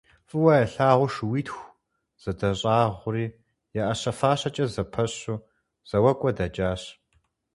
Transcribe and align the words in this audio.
ФӀыуэ 0.29 0.53
ялъагъуу 0.61 1.09
шууитху 1.13 1.65
зэдэщӀагъури 2.21 3.27
я 3.81 3.83
Ӏэщэ 3.87 4.11
фащэкӀэ 4.19 4.65
зэпэщу 4.73 5.43
зэуакӀуэ 5.89 6.31
дэкӀащ. 6.37 6.81